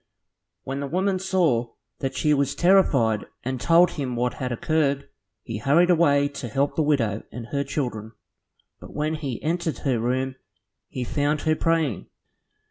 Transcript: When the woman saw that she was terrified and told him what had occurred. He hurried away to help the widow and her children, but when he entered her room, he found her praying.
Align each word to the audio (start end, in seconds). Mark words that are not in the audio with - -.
When 0.63 0.79
the 0.79 0.87
woman 0.87 1.19
saw 1.19 1.73
that 1.99 2.15
she 2.15 2.33
was 2.33 2.55
terrified 2.55 3.27
and 3.43 3.61
told 3.61 3.91
him 3.91 4.15
what 4.15 4.33
had 4.33 4.51
occurred. 4.51 5.07
He 5.43 5.59
hurried 5.59 5.91
away 5.91 6.27
to 6.29 6.47
help 6.47 6.75
the 6.75 6.81
widow 6.81 7.21
and 7.31 7.45
her 7.51 7.63
children, 7.63 8.13
but 8.79 8.95
when 8.95 9.13
he 9.13 9.39
entered 9.43 9.77
her 9.85 9.99
room, 9.99 10.37
he 10.87 11.03
found 11.03 11.41
her 11.41 11.55
praying. 11.55 12.07